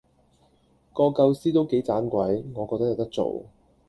[0.93, 3.45] 個構思都幾盞鬼，我覺得有得做